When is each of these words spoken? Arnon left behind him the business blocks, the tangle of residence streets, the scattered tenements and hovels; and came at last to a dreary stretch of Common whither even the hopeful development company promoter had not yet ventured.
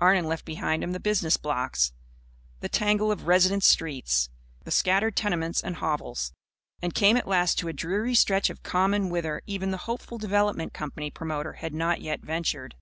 Arnon 0.00 0.24
left 0.24 0.44
behind 0.44 0.82
him 0.82 0.90
the 0.90 0.98
business 0.98 1.36
blocks, 1.36 1.92
the 2.58 2.68
tangle 2.68 3.12
of 3.12 3.28
residence 3.28 3.64
streets, 3.68 4.28
the 4.64 4.72
scattered 4.72 5.14
tenements 5.14 5.62
and 5.62 5.76
hovels; 5.76 6.32
and 6.82 6.92
came 6.96 7.16
at 7.16 7.28
last 7.28 7.60
to 7.60 7.68
a 7.68 7.72
dreary 7.72 8.16
stretch 8.16 8.50
of 8.50 8.64
Common 8.64 9.08
whither 9.08 9.40
even 9.46 9.70
the 9.70 9.76
hopeful 9.86 10.18
development 10.18 10.72
company 10.72 11.12
promoter 11.12 11.52
had 11.52 11.74
not 11.74 12.00
yet 12.00 12.22
ventured. 12.22 12.74